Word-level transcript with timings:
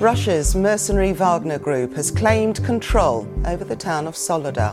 Russia's 0.00 0.54
mercenary 0.54 1.12
Wagner 1.12 1.58
Group 1.58 1.96
has 1.96 2.10
claimed 2.10 2.66
control 2.66 3.26
over 3.54 3.64
the 3.64 3.76
town 3.76 4.06
of 4.06 4.16
Solodar. 4.16 4.70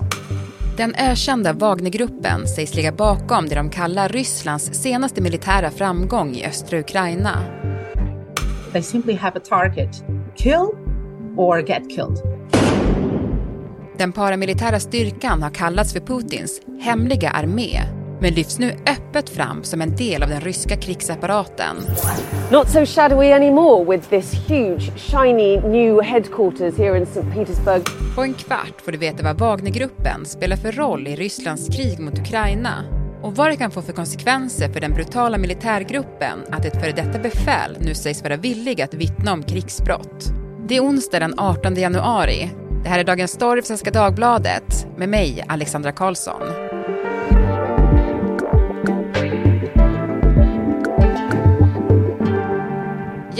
Den 0.77 0.95
ökända 0.95 1.53
Wagnergruppen 1.53 2.47
sägs 2.47 2.75
ligga 2.75 2.91
bakom 2.91 3.49
det 3.49 3.55
de 3.55 3.69
kallar 3.69 4.09
Rysslands 4.09 4.73
senaste 4.73 5.21
militära 5.21 5.71
framgång 5.71 6.35
i 6.35 6.45
östra 6.45 6.79
Ukraina. 6.79 7.43
They 8.73 8.81
simply 8.81 9.15
have 9.15 9.37
a 9.37 9.41
target, 9.49 10.03
kill 10.35 10.67
or 11.37 11.59
get 11.59 11.89
killed. 11.89 12.17
Den 13.97 14.11
paramilitära 14.11 14.79
styrkan 14.79 15.43
har 15.43 15.49
kallats 15.49 15.93
för 15.93 15.99
Putins 15.99 16.61
hemliga 16.79 17.29
armé 17.29 17.81
men 18.25 18.33
lyfts 18.33 18.59
nu 18.59 18.71
öppet 18.71 19.29
fram 19.29 19.63
som 19.63 19.81
en 19.81 19.95
del 19.95 20.23
av 20.23 20.29
den 20.29 20.41
ryska 20.41 20.77
krigsapparaten. 20.77 21.75
Not 22.51 22.69
so 22.69 22.85
shadowy 22.85 23.31
anymore 23.31 23.97
with 23.97 24.09
this 24.09 24.33
huge, 24.47 24.91
shiny 24.97 25.59
new 25.59 26.01
headquarters 26.01 26.77
here 26.77 26.97
in 26.97 27.03
St. 27.03 27.25
Petersburg. 27.33 27.83
På 28.15 28.23
en 28.23 28.33
kvart 28.33 28.81
får 28.85 28.91
du 28.91 28.97
veta 28.97 29.23
vad 29.23 29.39
Wagnergruppen 29.39 30.25
spelar 30.25 30.55
för 30.57 30.71
roll 30.71 31.07
i 31.07 31.15
Rysslands 31.15 31.77
krig 31.77 31.99
mot 31.99 32.19
Ukraina 32.19 32.83
och 33.21 33.35
vad 33.35 33.47
det 33.47 33.55
kan 33.55 33.71
få 33.71 33.81
för 33.81 33.93
konsekvenser 33.93 34.69
för 34.69 34.79
den 34.79 34.93
brutala 34.93 35.37
militärgruppen 35.37 36.39
att 36.51 36.65
ett 36.65 36.81
före 36.81 36.91
detta 36.91 37.19
befäl 37.19 37.77
nu 37.79 37.95
sägs 37.95 38.23
vara 38.23 38.37
villig 38.37 38.81
att 38.81 38.93
vittna 38.93 39.33
om 39.33 39.43
krigsbrott. 39.43 40.25
Det 40.67 40.77
är 40.77 40.81
onsdag 40.81 41.19
den 41.19 41.39
18 41.39 41.75
januari. 41.75 42.49
Det 42.83 42.89
här 42.89 42.99
är 42.99 43.03
Dagens 43.03 43.31
Story 43.31 43.61
för 43.61 43.67
Svenska 43.67 43.91
Dagbladet 43.91 44.87
med 44.97 45.09
mig, 45.09 45.43
Alexandra 45.47 45.91
Karlsson. 45.91 46.64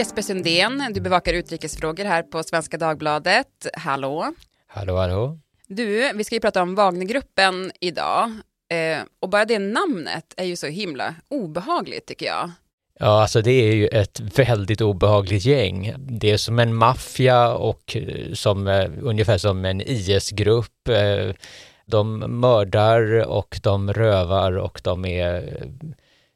Jesper 0.06 0.22
Sundén, 0.22 0.84
du 0.94 1.02
bevakar 1.02 1.34
utrikesfrågor 1.34 2.06
här 2.06 2.24
på 2.24 2.44
Svenska 2.44 2.78
Dagbladet. 2.78 3.68
Hallå! 3.74 4.34
Hallå, 4.68 4.98
hallå! 4.98 5.40
Du, 5.68 6.12
vi 6.14 6.24
ska 6.24 6.36
ju 6.36 6.42
prata 6.42 6.62
om 6.62 6.76
Wagnergruppen 6.76 7.72
idag. 7.80 8.32
Eh, 8.70 9.04
och 9.20 9.30
bara 9.30 9.46
det 9.46 9.60
namnet 9.60 10.34
är 10.38 10.44
ju 10.44 10.56
så 10.56 10.68
himla 10.68 11.16
obehagligt 11.30 12.06
tycker 12.06 12.26
jag. 12.26 12.52
Ja, 13.00 13.22
alltså 13.22 13.42
det 13.42 13.52
är 13.52 13.76
ju 13.76 13.88
ett 13.88 14.20
väldigt 14.20 14.82
obehagligt 14.82 15.46
gäng. 15.46 15.94
Det 15.98 16.32
är 16.32 16.38
som 16.38 16.60
en 16.60 16.76
maffia 16.76 17.54
och 17.54 17.98
eh, 17.98 18.34
som, 18.34 18.68
eh, 18.68 18.90
ungefär 19.02 19.38
som 19.38 19.66
en 19.66 19.82
IS-grupp. 19.82 20.88
Eh, 20.88 21.36
de 21.86 22.20
mördar 22.20 23.28
och 23.28 23.60
de 23.64 23.94
rövar 23.94 24.58
och 24.58 24.82
de 24.84 25.06
är 25.06 25.64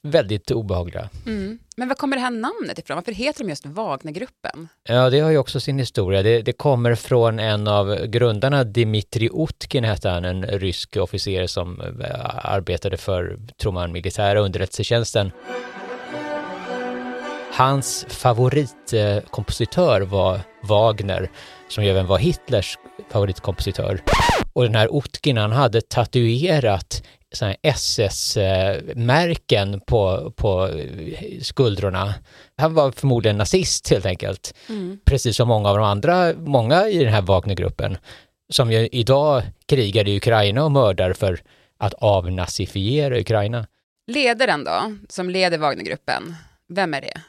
väldigt 0.01 0.51
obehagliga. 0.51 1.09
Mm. 1.25 1.59
Men 1.77 1.87
var 1.87 1.95
kommer 1.95 2.15
det 2.15 2.21
här 2.21 2.31
namnet 2.31 2.79
ifrån? 2.79 2.95
Varför 2.95 3.11
heter 3.11 3.43
de 3.43 3.49
just 3.49 3.65
Wagnergruppen? 3.65 4.67
Ja, 4.83 5.09
det 5.09 5.19
har 5.19 5.31
ju 5.31 5.37
också 5.37 5.59
sin 5.59 5.79
historia. 5.79 6.23
Det, 6.23 6.41
det 6.41 6.53
kommer 6.53 6.95
från 6.95 7.39
en 7.39 7.67
av 7.67 8.05
grundarna, 8.05 8.63
Dmitrij 8.63 9.29
Utkin 9.33 9.83
hette 9.83 10.09
han, 10.09 10.25
en 10.25 10.43
rysk 10.43 10.97
officer 10.97 11.47
som 11.47 11.81
arbetade 12.43 12.97
för, 12.97 13.39
tror 13.61 13.71
man, 13.71 13.91
militära 13.91 14.39
underrättelsetjänsten. 14.39 15.31
Hans 17.53 18.05
favoritkompositör 18.09 20.01
var 20.01 20.39
Wagner, 20.63 21.31
som 21.69 21.83
även 21.83 22.07
var 22.07 22.17
Hitlers 22.17 22.77
favoritkompositör. 23.11 24.01
Och 24.53 24.63
den 24.63 24.75
här 24.75 24.97
Utkin, 24.97 25.37
han 25.37 25.51
hade 25.51 25.81
tatuerat 25.81 27.03
SS-märken 27.61 29.79
på, 29.79 30.33
på 30.35 30.69
skuldrorna. 31.41 32.13
Han 32.57 32.73
var 32.73 32.91
förmodligen 32.91 33.37
nazist 33.37 33.89
helt 33.89 34.05
enkelt. 34.05 34.53
Mm. 34.69 34.99
Precis 35.05 35.35
som 35.35 35.47
många 35.47 35.69
av 35.69 35.77
de 35.77 35.85
andra, 35.85 36.33
många 36.33 36.87
i 36.87 37.03
den 37.03 37.13
här 37.13 37.21
Wagnergruppen, 37.21 37.97
som 38.49 38.71
ju 38.71 38.89
idag 38.91 39.43
krigar 39.65 40.07
i 40.07 40.17
Ukraina 40.17 40.63
och 40.63 40.71
mördar 40.71 41.13
för 41.13 41.41
att 41.77 41.93
avnazifiera 41.93 43.19
Ukraina. 43.19 43.67
Ledaren 44.07 44.63
då, 44.63 44.95
som 45.09 45.29
leder 45.29 45.57
Wagnergruppen, 45.57 46.35
vem 46.67 46.93
är 46.93 47.01
det? 47.01 47.21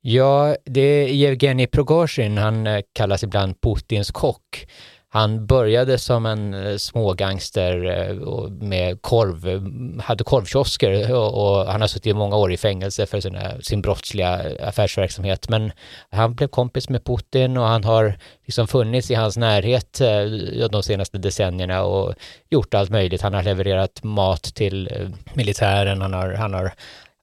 Ja, 0.00 0.56
det 0.64 0.80
är 0.80 1.08
Yevgenij 1.08 1.66
Prigozjin, 1.66 2.38
han 2.38 2.66
eh, 2.66 2.80
kallas 2.92 3.22
ibland 3.22 3.60
Putins 3.60 4.10
kock. 4.10 4.66
Han 5.10 5.46
började 5.46 5.98
som 5.98 6.26
en 6.26 6.54
eh, 6.54 6.76
smågangster 6.76 7.84
eh, 7.84 8.14
med 8.50 9.02
korv, 9.02 9.62
hade 10.02 10.24
korvkiosker 10.24 11.14
och, 11.14 11.66
han 11.66 11.80
har 11.80 11.88
suttit 11.88 12.06
i 12.06 12.14
många 12.14 12.36
år 12.36 12.52
i 12.52 12.56
fängelse 12.56 13.06
för 13.06 13.20
sina, 13.20 13.60
sin 13.60 13.82
brottsliga 13.82 14.50
eh, 14.50 14.68
affärsverksamhet. 14.68 15.48
Men 15.48 15.72
han 16.10 16.34
blev 16.34 16.48
kompis 16.48 16.88
med 16.88 17.04
Putin 17.04 17.56
och 17.56 17.66
han 17.66 17.84
har 17.84 18.18
liksom 18.46 18.68
funnits 18.68 19.10
i 19.10 19.14
hans 19.14 19.36
närhet 19.36 20.00
de 20.70 20.82
senaste 20.82 21.18
decennierna 21.18 21.82
och 21.82 22.14
gjort 22.50 22.74
allt 22.74 22.90
möjligt. 22.90 23.22
Han 23.22 23.34
har 23.34 23.42
levererat 23.42 24.02
mat 24.02 24.42
till 24.42 25.08
militären, 25.34 26.02
han 26.02 26.12
har, 26.12 26.32
han 26.32 26.54
har 26.54 26.72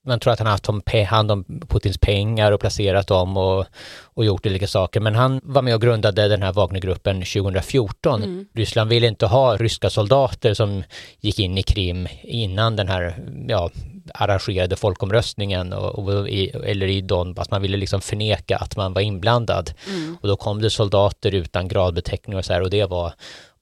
man 0.05 0.19
tror 0.19 0.33
att 0.33 0.39
han 0.39 0.47
har 0.47 0.51
haft 0.51 1.09
hand 1.09 1.31
om 1.31 1.43
Putins 1.67 1.97
pengar 1.97 2.51
och 2.51 2.59
placerat 2.59 3.07
dem 3.07 3.37
och, 3.37 3.65
och 4.03 4.25
gjort 4.25 4.45
olika 4.45 4.67
saker. 4.67 4.99
Men 4.99 5.15
han 5.15 5.41
var 5.43 5.61
med 5.61 5.75
och 5.75 5.81
grundade 5.81 6.27
den 6.27 6.43
här 6.43 6.53
Wagnergruppen 6.53 7.15
2014. 7.15 8.23
Mm. 8.23 8.45
Ryssland 8.53 8.89
ville 8.89 9.07
inte 9.07 9.25
ha 9.25 9.57
ryska 9.57 9.89
soldater 9.89 10.53
som 10.53 10.83
gick 11.19 11.39
in 11.39 11.57
i 11.57 11.63
Krim 11.63 12.07
innan 12.23 12.75
den 12.75 12.87
här 12.87 13.17
ja, 13.47 13.69
arrangerade 14.13 14.75
folkomröstningen 14.75 15.73
och, 15.73 15.99
och 15.99 16.29
i, 16.29 16.49
eller 16.49 16.87
i 16.87 17.01
Donbass. 17.01 17.51
Man 17.51 17.61
ville 17.61 17.77
liksom 17.77 18.01
förneka 18.01 18.57
att 18.57 18.77
man 18.77 18.93
var 18.93 19.01
inblandad. 19.01 19.71
Mm. 19.87 20.17
Och 20.21 20.27
då 20.27 20.35
kom 20.35 20.61
det 20.61 20.69
soldater 20.69 21.33
utan 21.33 21.67
gradbeteckning 21.67 22.37
och 22.37 22.45
så 22.45 22.53
här 22.53 22.61
och 22.61 22.69
det 22.69 22.85
var 22.85 23.13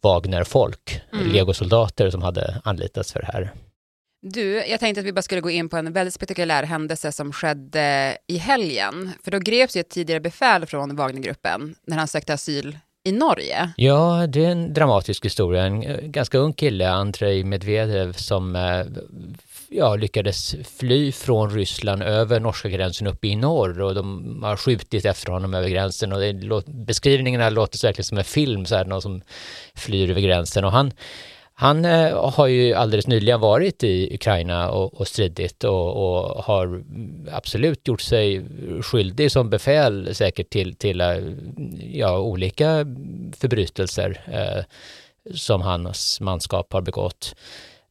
Wagner-folk, 0.01 1.01
mm. 1.13 1.31
legosoldater 1.31 2.09
som 2.09 2.21
hade 2.21 2.61
anlitats 2.63 3.13
för 3.13 3.19
det 3.19 3.29
här. 3.33 3.53
Du, 4.25 4.65
jag 4.67 4.79
tänkte 4.79 4.99
att 4.99 5.05
vi 5.05 5.13
bara 5.13 5.21
skulle 5.21 5.41
gå 5.41 5.49
in 5.49 5.69
på 5.69 5.77
en 5.77 5.93
väldigt 5.93 6.13
spektakulär 6.13 6.63
händelse 6.63 7.11
som 7.11 7.33
skedde 7.33 8.17
i 8.27 8.37
helgen. 8.37 9.11
För 9.23 9.31
då 9.31 9.39
greps 9.39 9.75
ju 9.75 9.79
ett 9.79 9.89
tidigare 9.89 10.19
befäl 10.19 10.65
från 10.65 10.95
Wagnergruppen 10.95 11.75
när 11.87 11.97
han 11.97 12.07
sökte 12.07 12.33
asyl 12.33 12.77
i 13.03 13.11
Norge. 13.11 13.73
Ja, 13.77 14.27
det 14.27 14.45
är 14.45 14.49
en 14.49 14.73
dramatisk 14.73 15.25
historia. 15.25 15.63
En 15.63 15.83
eh, 15.83 15.97
ganska 15.97 16.37
ung 16.37 16.53
kille, 16.53 16.89
Andrei 16.89 17.43
Medvedev, 17.43 18.13
som 18.13 18.55
eh, 18.55 18.85
ja, 19.69 19.95
lyckades 19.95 20.55
fly 20.79 21.11
från 21.11 21.49
Ryssland 21.49 22.03
över 22.03 22.39
norska 22.39 22.69
gränsen 22.69 23.07
upp 23.07 23.25
i 23.25 23.35
norr 23.35 23.81
och 23.81 23.95
de 23.95 24.39
har 24.43 24.57
skjutit 24.57 25.05
efter 25.05 25.31
honom 25.31 25.53
över 25.53 25.69
gränsen 25.69 26.13
och 26.13 26.19
det, 26.19 26.63
beskrivningarna 26.67 27.49
låter 27.49 27.87
verkligen 27.87 28.05
som 28.05 28.17
en 28.17 28.23
film, 28.23 28.65
så 28.65 28.75
här, 28.75 28.85
någon 28.85 29.01
som 29.01 29.21
flyr 29.75 30.09
över 30.09 30.21
gränsen 30.21 30.65
och 30.65 30.71
han 30.71 30.91
han 31.55 31.85
eh, 31.85 32.31
har 32.33 32.47
ju 32.47 32.73
alldeles 32.73 33.07
nyligen 33.07 33.39
varit 33.39 33.83
i 33.83 34.15
Ukraina 34.15 34.69
och, 34.69 34.93
och 34.93 35.07
stridit 35.07 35.63
och, 35.63 35.89
och, 35.89 36.43
har 36.43 36.83
absolut 37.31 37.87
gjort 37.87 38.01
sig 38.01 38.45
skyldig 38.81 39.31
som 39.31 39.49
befäl 39.49 40.15
säkert 40.15 40.49
till, 40.49 40.75
till 40.75 41.01
eh, 41.01 41.17
ja, 41.79 42.19
olika 42.19 42.85
förbrytelser 43.37 44.21
eh, 44.31 44.63
som 45.35 45.61
hans 45.61 46.21
manskap 46.21 46.73
har 46.73 46.81
begått. 46.81 47.35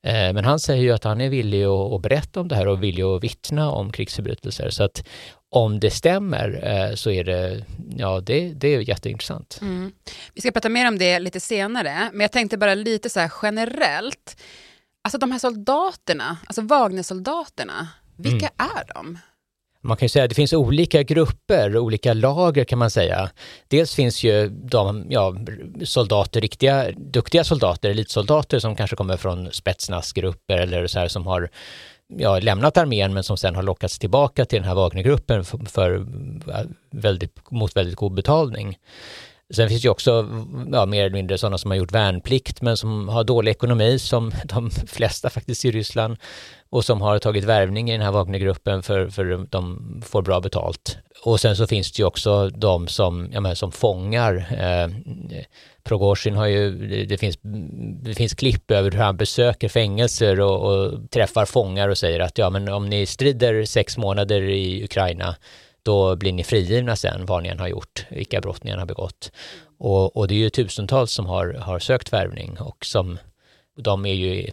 Eh, 0.03 0.33
men 0.33 0.45
han 0.45 0.59
säger 0.59 0.83
ju 0.83 0.93
att 0.93 1.05
han 1.05 1.21
är 1.21 1.28
villig 1.28 1.65
att, 1.65 1.93
att 1.93 2.03
berätta 2.03 2.41
om 2.41 2.49
det 2.49 2.55
här 2.55 2.69
och 2.69 2.83
villig 2.83 3.03
att 3.03 3.25
vittna 3.25 3.71
om 3.71 3.93
krigsförbrytelser. 3.93 4.71
Så 4.71 4.84
att 4.84 5.05
om 5.53 5.81
det 5.81 5.91
stämmer 5.91 6.61
eh, 6.63 6.95
så 6.95 7.11
är 7.11 7.25
det, 7.25 7.65
ja, 7.97 8.21
det, 8.21 8.53
det 8.55 8.75
är 8.75 8.89
jätteintressant. 8.89 9.59
Mm. 9.61 9.93
Vi 10.35 10.41
ska 10.41 10.51
prata 10.51 10.69
mer 10.69 10.89
om 10.89 10.99
det 10.99 11.19
lite 11.19 11.41
senare, 11.41 12.11
men 12.13 12.21
jag 12.21 12.33
tänkte 12.33 12.59
bara 12.59 12.75
lite 12.75 13.11
så 13.11 13.21
här 13.21 13.33
generellt. 13.43 14.37
Alltså 15.03 15.19
de 15.19 15.33
här 15.33 15.39
soldaterna, 15.39 16.37
alltså 16.47 16.63
Wagnersoldaterna, 16.63 17.89
vilka 18.17 18.49
mm. 18.49 18.71
är 18.77 18.95
de? 18.95 19.19
Man 19.81 19.97
kan 19.97 20.05
ju 20.05 20.09
säga 20.09 20.25
att 20.25 20.31
det 20.31 20.35
finns 20.35 20.53
olika 20.53 21.03
grupper, 21.03 21.79
olika 21.79 22.15
lager 22.15 22.65
kan 22.65 22.79
man 22.79 22.91
säga. 22.91 23.31
Dels 23.69 23.95
finns 23.95 24.25
ju 24.25 24.48
de, 24.48 25.07
ja, 25.09 25.34
soldater, 25.84 26.41
riktiga 26.41 26.91
duktiga 26.97 27.45
soldater, 27.45 27.91
elitsoldater 27.91 28.59
som 28.59 28.77
kanske 28.77 28.97
kommer 28.97 29.16
från 29.16 29.53
spetsnazgrupper 29.53 30.59
eller 30.59 30.87
så 30.87 30.98
här 30.98 31.09
som 31.09 31.27
har 31.27 31.51
ja, 32.18 32.38
lämnat 32.38 32.76
armén 32.76 33.14
men 33.14 33.24
som 33.24 33.36
sen 33.36 33.54
har 33.54 33.62
lockats 33.62 33.98
tillbaka 33.98 34.44
till 34.44 34.59
den 34.59 34.68
här 34.68 34.74
Wagnergruppen 34.74 35.44
för, 35.44 35.59
för 35.59 36.06
väldigt, 36.91 37.50
mot 37.50 37.76
väldigt 37.76 37.97
god 37.97 38.14
betalning. 38.14 38.78
Sen 39.54 39.68
finns 39.68 39.82
det 39.82 39.86
ju 39.86 39.91
också 39.91 40.28
ja, 40.72 40.86
mer 40.86 41.00
eller 41.00 41.14
mindre 41.14 41.38
sådana 41.38 41.59
som 41.59 41.70
har 41.70 41.78
gjort 41.78 41.92
värnplikt 41.92 42.62
men 42.62 42.76
som 42.76 43.09
har 43.09 43.24
dålig 43.24 43.50
ekonomi 43.50 43.98
som 43.98 44.32
de 44.44 44.70
flesta 44.70 45.30
faktiskt 45.30 45.64
i 45.64 45.70
Ryssland 45.70 46.16
och 46.70 46.84
som 46.84 47.00
har 47.00 47.18
tagit 47.18 47.44
värvning 47.44 47.91
i 47.91 47.92
den 47.92 48.00
här 48.00 48.12
Wagnergruppen 48.12 48.82
för, 48.82 49.09
för 49.09 49.47
de 49.50 50.00
får 50.04 50.22
bra 50.22 50.41
betalt. 50.41 50.98
Och 51.24 51.41
sen 51.41 51.56
så 51.56 51.66
finns 51.66 51.92
det 51.92 52.00
ju 52.00 52.06
också 52.06 52.48
de 52.48 52.88
som, 52.88 53.28
ja, 53.32 53.41
men, 53.41 53.56
som 53.56 53.72
fångar. 53.72 54.47
Eh, 54.59 54.88
Prigozjin 55.84 56.37
har 56.37 56.47
ju, 56.47 56.71
det 57.07 57.19
finns, 57.19 57.39
det 58.03 58.15
finns 58.15 58.34
klipp 58.34 58.71
över 58.71 58.91
hur 58.91 58.99
han 58.99 59.17
besöker 59.17 59.69
fängelser 59.69 60.41
och, 60.41 60.73
och 60.73 61.11
träffar 61.11 61.45
fångar 61.45 61.89
och 61.89 61.99
säger 61.99 62.21
att 62.21 62.39
ja 62.39 62.51
men 62.51 62.69
om 62.69 62.89
ni 62.89 63.07
strider 63.07 63.65
sex 63.65 63.99
månader 63.99 64.43
i 64.43 64.84
Ukraina 64.84 65.37
då 65.83 66.17
blir 66.17 66.33
ni 66.33 66.45
frigivna 66.45 66.97
sen 66.97 67.27
vad 67.27 67.43
ni 67.43 67.49
än 67.49 67.61
har 67.61 67.69
gjort, 67.69 68.07
vilka 68.11 68.41
brott 68.41 68.65
ni 68.65 68.71
än 68.71 68.79
har 68.79 68.87
begått. 68.87 69.33
Och, 69.79 70.17
och 70.17 70.29
det 70.29 70.34
är 70.34 70.39
ju 70.39 70.51
tusentals 70.51 71.13
som 71.13 71.27
har, 71.27 71.55
har 71.55 71.79
sökt 71.79 72.13
värvning 72.13 72.61
och 72.61 72.84
som 72.84 73.19
de 73.77 74.07
är 74.07 74.15
ju 74.15 74.51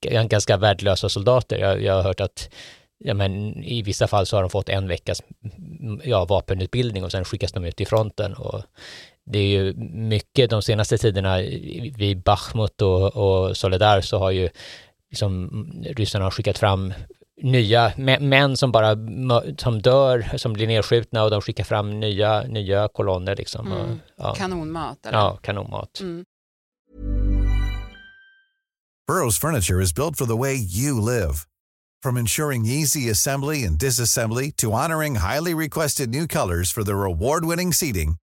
ganska 0.28 0.56
värdelösa 0.56 1.08
soldater. 1.08 1.58
Jag, 1.58 1.82
jag 1.82 1.94
har 1.94 2.02
hört 2.02 2.20
att 2.20 2.50
ja, 2.98 3.14
men 3.14 3.64
i 3.64 3.82
vissa 3.82 4.06
fall 4.06 4.26
så 4.26 4.36
har 4.36 4.42
de 4.42 4.50
fått 4.50 4.68
en 4.68 4.88
veckas 4.88 5.22
ja, 6.04 6.24
vapenutbildning 6.24 7.04
och 7.04 7.12
sen 7.12 7.24
skickas 7.24 7.52
de 7.52 7.64
ut 7.64 7.80
i 7.80 7.84
fronten. 7.84 8.34
Och 8.34 8.62
det 9.26 9.38
är 9.38 9.46
ju 9.46 9.74
mycket 10.08 10.50
de 10.50 10.62
senaste 10.62 10.98
tiderna 10.98 11.36
vid 11.96 12.22
Bachmut 12.22 12.82
och, 12.82 13.16
och 13.16 13.56
Soledar 13.56 14.00
så 14.00 14.18
har 14.18 14.30
ju 14.30 14.48
liksom 15.10 15.50
ryssarna 15.96 16.30
skickat 16.30 16.58
fram 16.58 16.94
nya 17.42 17.92
män 18.20 18.56
som 18.56 18.72
bara 18.72 18.96
som 19.58 19.82
dör, 19.82 20.36
som 20.36 20.52
blir 20.52 20.66
nedskjutna 20.66 21.22
och 21.22 21.30
de 21.30 21.40
skickar 21.40 21.64
fram 21.64 22.00
nya, 22.00 22.42
nya 22.42 22.88
kolonner 22.88 23.36
liksom. 23.36 23.66
Mm. 23.66 23.78
Och, 23.80 23.96
ja. 24.16 24.34
Kanonmat 24.34 25.06
eller? 25.06 25.18
Ja, 25.18 25.38
kanonmat. 25.42 26.00
Mm. 26.00 26.24
Burrows 29.06 29.38
furniture 29.38 29.82
is 29.82 29.92
built 29.92 30.16
for 30.16 30.26
the 30.26 30.36
way 30.36 30.54
you 30.54 31.00
live. 31.00 31.44
From 32.02 32.16
ensuring 32.16 32.66
easy 32.66 33.10
assembly 33.10 33.64
and 33.64 33.78
disassembly 33.78 34.50
to 34.56 34.72
honoring 34.72 35.16
highly 35.16 35.54
requested 35.54 36.08
new 36.08 36.26
colors 36.26 36.72
for 36.72 36.84
their 36.84 37.04
award-winning 37.04 37.72
seating, 37.72 38.16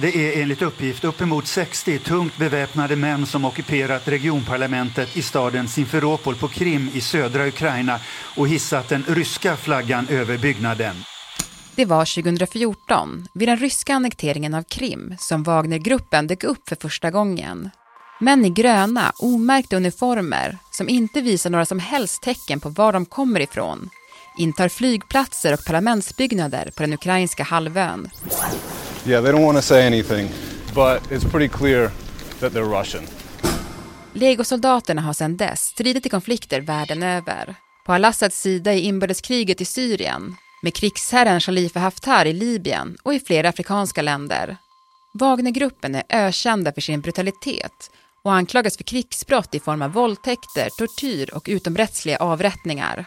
Det 0.00 0.16
är 0.16 0.42
enligt 0.42 0.62
uppgift 0.62 1.04
uppemot 1.04 1.46
60 1.46 1.98
tungt 1.98 2.36
beväpnade 2.36 2.96
män 2.96 3.26
som 3.26 3.44
ockuperat 3.44 4.08
regionparlamentet 4.08 5.16
i 5.16 5.22
staden 5.22 5.68
Simferopol 5.68 6.34
på 6.34 6.48
Krim 6.48 6.90
i 6.94 7.00
södra 7.00 7.46
Ukraina 7.46 8.00
och 8.36 8.48
hissat 8.48 8.88
den 8.88 9.04
ryska 9.08 9.56
flaggan 9.56 10.06
över 10.08 10.38
byggnaden. 10.38 10.96
Det 11.74 11.84
var 11.84 12.22
2014, 12.22 13.26
vid 13.34 13.48
den 13.48 13.56
ryska 13.56 13.94
annekteringen 13.94 14.54
av 14.54 14.62
Krim, 14.62 15.14
som 15.18 15.42
Wagnergruppen 15.42 16.26
dök 16.26 16.44
upp 16.44 16.68
för 16.68 16.76
första 16.76 17.10
gången. 17.10 17.70
Män 18.20 18.44
i 18.44 18.50
gröna, 18.50 19.12
omärkta 19.18 19.76
uniformer 19.76 20.58
som 20.70 20.88
inte 20.88 21.20
visar 21.20 21.50
några 21.50 21.66
som 21.66 21.78
helst 21.78 22.22
tecken 22.22 22.60
på 22.60 22.68
var 22.68 22.92
de 22.92 23.06
kommer 23.06 23.40
ifrån 23.40 23.90
intar 24.38 24.68
flygplatser 24.68 25.52
och 25.52 25.64
parlamentsbyggnader 25.64 26.70
på 26.76 26.82
den 26.82 26.92
ukrainska 26.92 27.42
halvön. 27.42 28.10
Yeah, 29.08 29.24
they 29.24 29.32
don't 29.32 29.44
want 29.44 29.58
to 29.58 29.62
say 29.62 29.86
anything, 29.86 30.28
but 30.74 31.12
it's 31.12 31.30
pretty 31.30 31.48
clear 31.48 31.90
that 32.40 32.52
they're 32.52 32.80
Russian. 32.80 33.06
Legosoldaterna 34.12 35.00
har 35.00 35.12
sedan 35.12 35.36
dess 35.36 35.60
stridit 35.60 36.06
i 36.06 36.08
konflikter 36.08 36.60
världen 36.60 37.02
över. 37.02 37.54
På 37.86 37.92
al-Assads 37.92 38.40
sida 38.40 38.74
i 38.74 38.80
inbördeskriget 38.80 39.60
i 39.60 39.64
Syrien, 39.64 40.36
med 40.62 40.74
krigsherren 40.74 41.40
Khalifa 41.40 41.80
Haftar 41.80 42.26
i 42.26 42.32
Libyen 42.32 42.96
och 43.02 43.14
i 43.14 43.20
flera 43.20 43.48
afrikanska 43.48 44.02
länder. 44.02 44.56
Wagnergruppen 45.14 45.94
är 45.94 46.04
ökända 46.08 46.72
för 46.72 46.80
sin 46.80 47.00
brutalitet 47.00 47.90
och 48.24 48.32
anklagas 48.34 48.76
för 48.76 48.84
krigsbrott 48.84 49.54
i 49.54 49.60
form 49.60 49.82
av 49.82 49.92
våldtäkter, 49.92 50.68
tortyr 50.78 51.34
och 51.34 51.46
utomrättsliga 51.48 52.16
avrättningar. 52.16 53.06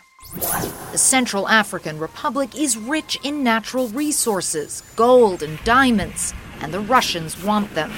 The 0.92 0.98
Central 0.98 1.46
African 1.48 2.00
Republic 2.00 2.50
is 2.56 2.78
rich 2.78 3.20
in 3.24 3.44
natural 3.44 3.88
resources, 3.88 4.84
gold 4.96 5.44
and 5.44 5.58
diamonds, 5.66 6.34
and 6.62 6.74
the 6.74 6.80
Russians 6.80 7.44
want 7.44 7.76
them. 7.76 7.92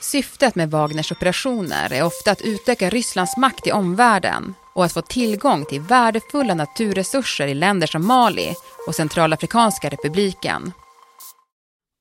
Syftet 0.00 0.54
med 0.54 0.70
Wagners 0.70 1.12
operationer 1.12 1.92
är 1.92 2.02
ofta 2.02 2.30
att 2.30 2.42
utöka 2.42 2.90
Rysslands 2.90 3.36
makt 3.36 3.66
i 3.66 3.72
omvärlden 3.72 4.54
och 4.74 4.84
att 4.84 4.92
få 4.92 5.02
tillgång 5.02 5.64
till 5.64 5.80
värdefulla 5.80 6.54
naturresurser 6.54 7.46
i 7.46 7.54
länder 7.54 7.86
som 7.86 8.06
Mali 8.06 8.54
och 8.86 8.94
Centralafrikanska 8.94 9.88
republiken. 9.88 10.72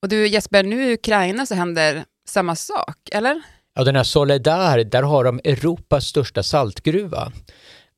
Och 0.01 0.09
du 0.09 0.27
Jesper, 0.27 0.63
nu 0.63 0.89
i 0.89 0.93
Ukraina 0.93 1.45
så 1.45 1.55
händer 1.55 2.05
samma 2.27 2.55
sak, 2.55 2.97
eller? 3.11 3.41
Ja, 3.75 3.83
den 3.83 3.95
här 3.95 4.03
Soledar, 4.03 4.77
där 4.77 5.03
har 5.03 5.23
de 5.23 5.39
Europas 5.43 6.05
största 6.05 6.43
saltgruva. 6.43 7.31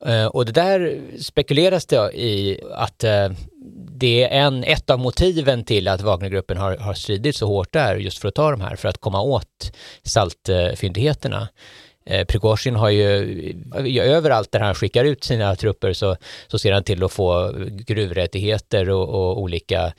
Eh, 0.04 0.26
och 0.26 0.46
det 0.46 0.52
där 0.52 1.00
spekuleras 1.20 1.86
det 1.86 2.12
i 2.14 2.60
att 2.74 3.04
eh, 3.04 3.28
det 3.98 4.22
är 4.22 4.28
en, 4.28 4.64
ett 4.64 4.90
av 4.90 4.98
motiven 4.98 5.64
till 5.64 5.88
att 5.88 6.00
Wagnergruppen 6.00 6.56
har, 6.56 6.76
har 6.76 6.94
stridit 6.94 7.36
så 7.36 7.46
hårt 7.46 7.72
där, 7.72 7.96
just 7.96 8.18
för 8.18 8.28
att 8.28 8.34
ta 8.34 8.50
de 8.50 8.60
här, 8.60 8.76
för 8.76 8.88
att 8.88 8.98
komma 8.98 9.20
åt 9.20 9.72
saltfyndigheterna. 10.02 11.48
Eh, 12.06 12.24
Prigozjin 12.26 12.76
har 12.76 12.90
ju, 12.90 14.00
överallt 14.00 14.52
där 14.52 14.60
han 14.60 14.74
skickar 14.74 15.04
ut 15.04 15.24
sina 15.24 15.56
trupper 15.56 15.92
så, 15.92 16.16
så 16.48 16.58
ser 16.58 16.72
han 16.72 16.84
till 16.84 17.04
att 17.04 17.12
få 17.12 17.52
gruvrättigheter 17.70 18.90
och, 18.90 19.08
och 19.08 19.40
olika 19.40 19.92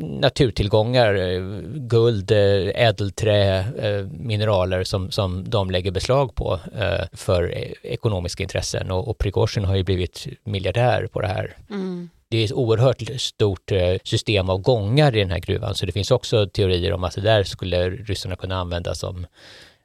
naturtillgångar, 0.00 1.14
eh, 1.14 1.42
guld, 1.74 2.30
eh, 2.30 2.86
ädelträ, 2.86 3.58
eh, 3.58 4.06
mineraler 4.06 4.84
som, 4.84 5.10
som 5.10 5.50
de 5.50 5.70
lägger 5.70 5.90
beslag 5.90 6.34
på 6.34 6.60
för 7.12 7.54
ekonomiska 7.82 8.42
intressen 8.42 8.90
och, 8.90 9.08
och 9.08 9.18
Prigozjin 9.18 9.64
har 9.64 9.76
ju 9.76 9.84
blivit 9.84 10.26
miljardär 10.44 11.06
på 11.06 11.20
det 11.20 11.26
här. 11.26 11.56
Mm. 11.70 12.10
Det 12.28 12.38
är 12.38 12.44
ett 12.44 12.52
oerhört 12.52 13.02
stort 13.20 13.72
system 14.04 14.50
av 14.50 14.58
gångar 14.58 15.16
i 15.16 15.18
den 15.18 15.30
här 15.30 15.38
gruvan 15.38 15.74
så 15.74 15.86
det 15.86 15.92
finns 15.92 16.10
också 16.10 16.46
teorier 16.46 16.92
om 16.92 17.04
att 17.04 17.14
det 17.14 17.20
där 17.20 17.42
skulle 17.42 17.90
ryssarna 17.90 18.36
kunna 18.36 18.56
använda 18.56 18.94
som 18.94 19.26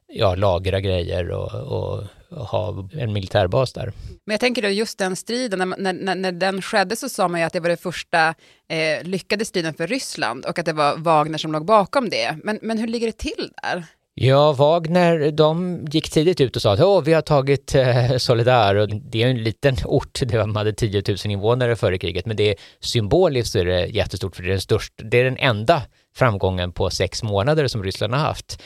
ja, 0.08 0.34
lagra 0.34 0.80
grejer 0.80 1.30
och, 1.30 1.54
och, 1.54 2.04
ha 2.36 2.88
en 2.92 3.12
militärbas 3.12 3.72
där. 3.72 3.92
Men 4.24 4.34
jag 4.34 4.40
tänker 4.40 4.62
då 4.62 4.68
just 4.68 4.98
den 4.98 5.16
striden, 5.16 5.58
när, 5.58 5.92
när, 5.92 6.14
när 6.14 6.32
den 6.32 6.62
skedde 6.62 6.96
så 6.96 7.08
sa 7.08 7.28
man 7.28 7.40
ju 7.40 7.46
att 7.46 7.52
det 7.52 7.60
var 7.60 7.68
den 7.68 7.78
första 7.78 8.28
eh, 8.68 9.02
lyckade 9.02 9.44
striden 9.44 9.74
för 9.74 9.86
Ryssland 9.86 10.44
och 10.44 10.58
att 10.58 10.66
det 10.66 10.72
var 10.72 10.96
Wagner 10.96 11.38
som 11.38 11.52
låg 11.52 11.64
bakom 11.64 12.08
det. 12.08 12.36
Men, 12.44 12.58
men 12.62 12.78
hur 12.78 12.86
ligger 12.86 13.06
det 13.06 13.18
till 13.18 13.50
där? 13.62 13.84
Ja, 14.14 14.52
Wagner, 14.52 15.30
de 15.30 15.80
gick 15.90 16.10
tidigt 16.10 16.40
ut 16.40 16.56
och 16.56 16.62
sa 16.62 16.72
att 16.72 17.06
vi 17.06 17.12
har 17.12 17.22
tagit 17.22 17.74
eh, 17.74 18.16
Solidar 18.16 18.74
och 18.74 18.88
det 18.88 19.22
är 19.22 19.28
en 19.28 19.42
liten 19.42 19.76
ort, 19.84 20.20
de 20.20 20.56
hade 20.56 20.72
10 20.72 21.02
000 21.08 21.16
invånare 21.24 21.76
före 21.76 21.98
kriget, 21.98 22.26
men 22.26 22.36
det 22.36 22.50
är 22.50 22.56
symboliskt 22.80 23.52
så 23.52 23.58
är 23.58 23.64
det 23.64 23.86
jättestort 23.86 24.36
för 24.36 24.42
det 24.42 24.48
är 24.48 24.50
den, 24.50 24.60
största, 24.60 25.04
det 25.04 25.20
är 25.20 25.24
den 25.24 25.36
enda 25.36 25.82
framgången 26.16 26.72
på 26.72 26.90
sex 26.90 27.22
månader 27.22 27.66
som 27.66 27.82
Ryssland 27.84 28.14
har 28.14 28.20
haft. 28.20 28.62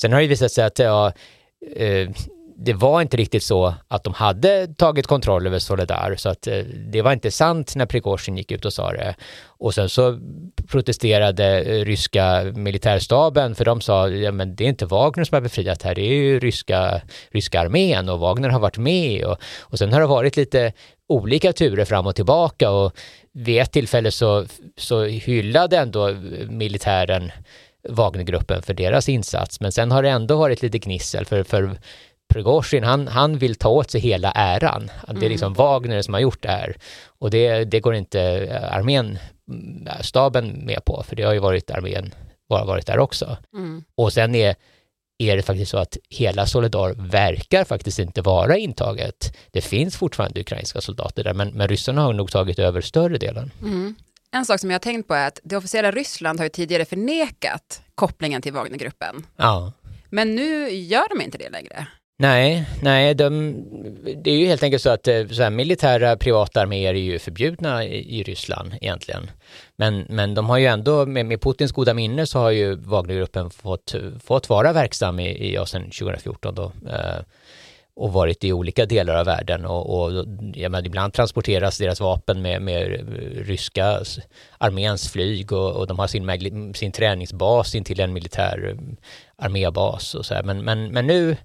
Sen 0.00 0.12
har 0.12 0.20
det 0.20 0.26
visat 0.26 0.52
sig 0.52 0.64
att 0.64 0.78
ja, 0.78 1.12
eh, 1.76 2.08
det 2.62 2.72
var 2.72 3.02
inte 3.02 3.16
riktigt 3.16 3.42
så 3.42 3.74
att 3.88 4.04
de 4.04 4.14
hade 4.14 4.66
tagit 4.66 5.06
kontroll 5.06 5.46
över 5.46 5.58
Soledar, 5.58 6.14
så 6.16 6.28
att 6.28 6.46
eh, 6.46 6.58
det 6.92 7.02
var 7.02 7.12
inte 7.12 7.30
sant 7.30 7.76
när 7.76 7.86
Prigozjin 7.86 8.36
gick 8.36 8.52
ut 8.52 8.64
och 8.64 8.72
sa 8.72 8.92
det. 8.92 9.14
Och 9.46 9.74
sen 9.74 9.88
så 9.88 10.18
protesterade 10.68 11.60
eh, 11.60 11.84
ryska 11.84 12.44
militärstaben, 12.54 13.54
för 13.54 13.64
de 13.64 13.80
sa, 13.80 14.08
ja 14.08 14.32
men 14.32 14.56
det 14.56 14.64
är 14.64 14.68
inte 14.68 14.86
Wagner 14.86 15.24
som 15.24 15.34
har 15.34 15.40
befriat 15.40 15.82
här, 15.82 15.94
det 15.94 16.02
är 16.02 16.14
ju 16.14 16.40
ryska, 16.40 17.00
ryska 17.30 17.60
armén 17.60 18.08
och 18.08 18.18
Wagner 18.18 18.48
har 18.48 18.60
varit 18.60 18.78
med 18.78 19.24
och, 19.24 19.38
och 19.60 19.78
sen 19.78 19.92
har 19.92 20.00
det 20.00 20.06
varit 20.06 20.36
lite 20.36 20.72
olika 21.08 21.52
turer 21.52 21.84
fram 21.84 22.06
och 22.06 22.16
tillbaka 22.16 22.70
och 22.70 22.92
vid 23.32 23.60
ett 23.62 23.72
tillfälle 23.72 24.10
så, 24.10 24.46
så 24.76 25.04
hyllade 25.04 25.78
ändå 25.78 26.14
militären 26.48 27.32
Wagnergruppen 27.88 28.62
för 28.62 28.74
deras 28.74 29.08
insats. 29.08 29.60
Men 29.60 29.72
sen 29.72 29.90
har 29.90 30.02
det 30.02 30.10
ändå 30.10 30.36
varit 30.36 30.62
lite 30.62 30.78
gnissel 30.78 31.24
för, 31.24 31.42
för 31.42 31.78
Prigozjin, 32.30 32.84
han, 32.84 33.08
han 33.08 33.38
vill 33.38 33.54
ta 33.54 33.68
åt 33.68 33.90
sig 33.90 34.00
hela 34.00 34.32
äran. 34.32 34.90
Det 35.06 35.10
är 35.10 35.16
mm. 35.16 35.30
liksom 35.30 35.54
Wagner 35.54 36.02
som 36.02 36.14
har 36.14 36.20
gjort 36.20 36.42
det 36.42 36.48
här. 36.48 36.76
Och 37.06 37.30
det, 37.30 37.64
det 37.64 37.80
går 37.80 37.94
inte 37.94 38.20
armén, 38.72 39.18
staben 40.00 40.48
med 40.66 40.84
på, 40.84 41.04
för 41.08 41.16
det 41.16 41.22
har 41.22 41.32
ju 41.32 41.38
varit 41.38 41.70
armén, 41.70 42.14
bara 42.48 42.64
varit 42.64 42.86
där 42.86 42.98
också. 42.98 43.36
Mm. 43.54 43.84
Och 43.94 44.12
sen 44.12 44.34
är, 44.34 44.54
är 45.18 45.36
det 45.36 45.42
faktiskt 45.42 45.70
så 45.70 45.78
att 45.78 45.96
hela 46.10 46.46
Solidar 46.46 46.94
verkar 46.94 47.64
faktiskt 47.64 47.98
inte 47.98 48.22
vara 48.22 48.56
intaget. 48.56 49.36
Det 49.50 49.60
finns 49.60 49.96
fortfarande 49.96 50.40
ukrainska 50.40 50.80
soldater 50.80 51.24
där, 51.24 51.34
men, 51.34 51.48
men 51.48 51.68
ryssarna 51.68 52.02
har 52.02 52.12
nog 52.12 52.30
tagit 52.30 52.58
över 52.58 52.80
större 52.80 53.18
delen. 53.18 53.50
Mm. 53.62 53.94
En 54.32 54.46
sak 54.46 54.60
som 54.60 54.70
jag 54.70 54.74
har 54.74 54.80
tänkt 54.80 55.08
på 55.08 55.14
är 55.14 55.26
att 55.26 55.40
det 55.42 55.56
officiella 55.56 55.90
Ryssland 55.90 56.38
har 56.38 56.44
ju 56.44 56.50
tidigare 56.50 56.84
förnekat 56.84 57.82
kopplingen 57.94 58.42
till 58.42 58.52
Wagnergruppen. 58.52 59.26
Ja. 59.36 59.72
Men 60.10 60.34
nu 60.34 60.70
gör 60.70 61.08
de 61.08 61.24
inte 61.24 61.38
det 61.38 61.50
längre. 61.50 61.86
Nej, 62.20 62.64
nej, 62.82 63.14
de, 63.14 63.54
det 64.16 64.30
är 64.30 64.36
ju 64.36 64.46
helt 64.46 64.62
enkelt 64.62 64.82
så 64.82 64.90
att 64.90 65.08
eh, 65.08 65.26
så 65.26 65.42
här, 65.42 65.50
militära 65.50 66.16
privata 66.16 66.60
arméer 66.60 66.94
är 66.94 66.98
ju 66.98 67.18
förbjudna 67.18 67.84
i, 67.84 68.18
i, 68.18 68.22
Ryssland 68.22 68.74
egentligen. 68.80 69.30
Men, 69.76 70.06
men 70.08 70.34
de 70.34 70.46
har 70.46 70.58
ju 70.58 70.66
ändå, 70.66 71.06
med, 71.06 71.26
med 71.26 71.42
Putins 71.42 71.72
goda 71.72 71.94
minne 71.94 72.26
så 72.26 72.38
har 72.38 72.50
ju 72.50 72.74
Wagnergruppen 72.74 73.50
fått, 73.50 73.94
fått 74.24 74.48
vara 74.48 74.72
verksam 74.72 75.20
i, 75.20 75.28
i 75.28 75.54
ja, 75.54 75.66
sedan 75.66 75.82
2014 75.82 76.54
då. 76.54 76.72
Eh, 76.90 77.22
och 77.94 78.12
varit 78.12 78.44
i 78.44 78.52
olika 78.52 78.86
delar 78.86 79.14
av 79.14 79.26
världen 79.26 79.64
och, 79.64 80.00
och 80.00 80.26
ja, 80.54 80.68
men 80.68 80.86
ibland 80.86 81.12
transporteras 81.12 81.78
deras 81.78 82.00
vapen 82.00 82.42
med, 82.42 82.62
med 82.62 83.08
ryska 83.46 84.00
arméns 84.58 85.12
flyg 85.12 85.52
och, 85.52 85.76
och 85.76 85.86
de 85.86 85.98
har 85.98 86.06
sin, 86.06 86.74
sin 86.74 86.92
träningsbas 86.92 87.74
in 87.74 87.84
till 87.84 88.00
en 88.00 88.12
militär 88.12 88.68
eh, 88.68 89.44
armébas 89.46 90.14
och 90.14 90.26
så 90.26 90.34
här. 90.34 90.42
Men, 90.42 90.64
men, 90.64 90.92
men 90.92 91.06
nu 91.06 91.36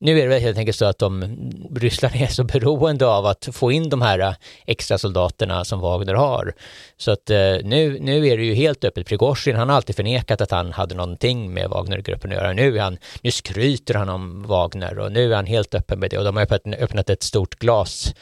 nu 0.00 0.18
är 0.18 0.22
det 0.22 0.28
väl 0.28 0.40
helt 0.40 0.58
enkelt 0.58 0.76
så 0.76 0.84
att 0.84 0.98
de, 0.98 1.36
Ryssland 1.76 2.14
är 2.16 2.26
så 2.26 2.44
beroende 2.44 3.06
av 3.06 3.26
att 3.26 3.48
få 3.52 3.72
in 3.72 3.88
de 3.88 4.02
här 4.02 4.18
eh, 4.18 4.34
extra 4.66 4.98
soldaterna 4.98 5.64
som 5.64 5.80
Wagner 5.80 6.14
har. 6.14 6.54
Så 6.96 7.10
att 7.10 7.30
eh, 7.30 7.56
nu, 7.64 7.98
nu 8.00 8.28
är 8.28 8.36
det 8.36 8.44
ju 8.44 8.54
helt 8.54 8.84
öppet. 8.84 9.06
Prigozjin, 9.06 9.56
han 9.56 9.68
har 9.68 9.76
alltid 9.76 9.96
förnekat 9.96 10.40
att 10.40 10.50
han 10.50 10.72
hade 10.72 10.94
någonting 10.94 11.54
med 11.54 11.70
Wagnergruppen 11.70 12.30
att 12.30 12.36
göra. 12.36 12.52
Nu, 12.52 12.78
är 12.78 12.82
han, 12.82 12.98
nu 13.22 13.30
skryter 13.30 13.94
han 13.94 14.08
om 14.08 14.42
Wagner 14.42 14.98
och 14.98 15.12
nu 15.12 15.32
är 15.32 15.36
han 15.36 15.46
helt 15.46 15.74
öppen 15.74 16.00
med 16.00 16.10
det 16.10 16.18
och 16.18 16.24
de 16.24 16.36
har 16.36 16.46
öppnat 16.78 17.10
ett 17.10 17.22
stort 17.22 17.58
glas 17.58 18.14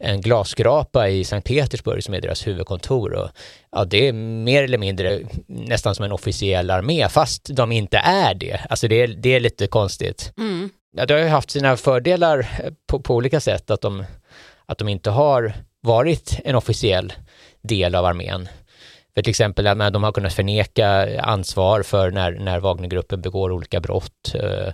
en 0.00 0.20
glasskrapa 0.20 1.08
i 1.08 1.24
Sankt 1.24 1.48
Petersburg 1.48 2.04
som 2.04 2.14
är 2.14 2.20
deras 2.20 2.46
huvudkontor. 2.46 3.12
Och, 3.12 3.28
ja, 3.72 3.84
det 3.84 4.08
är 4.08 4.12
mer 4.12 4.62
eller 4.62 4.78
mindre 4.78 5.20
nästan 5.46 5.94
som 5.94 6.04
en 6.04 6.12
officiell 6.12 6.70
armé, 6.70 7.08
fast 7.08 7.56
de 7.56 7.72
inte 7.72 7.98
är 7.98 8.34
det. 8.34 8.60
Alltså 8.70 8.88
det 8.88 9.02
är, 9.02 9.08
det 9.08 9.34
är 9.34 9.40
lite 9.40 9.66
konstigt. 9.66 10.32
Mm 10.38 10.70
ja, 10.96 11.06
det 11.06 11.14
har 11.14 11.20
ju 11.20 11.28
haft 11.28 11.50
sina 11.50 11.76
fördelar 11.76 12.38
eh, 12.38 12.72
på, 12.86 13.00
på 13.00 13.14
olika 13.14 13.40
sätt 13.40 13.70
att 13.70 13.80
de, 13.80 14.04
att 14.66 14.78
de 14.78 14.88
inte 14.88 15.10
har 15.10 15.52
varit 15.80 16.40
en 16.44 16.54
officiell 16.54 17.12
del 17.62 17.94
av 17.94 18.04
armén. 18.04 18.48
För 19.14 19.22
till 19.22 19.30
exempel 19.30 19.66
att 19.66 19.92
de 19.92 20.02
har 20.02 20.12
kunnat 20.12 20.32
förneka 20.32 21.20
ansvar 21.20 21.82
för 21.82 22.10
när, 22.10 22.32
när 22.32 22.60
Wagnergruppen 22.60 23.20
begår 23.20 23.52
olika 23.52 23.80
brott. 23.80 24.34
Eh, 24.34 24.72